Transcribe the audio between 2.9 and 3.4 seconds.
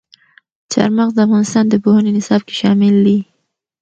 دي.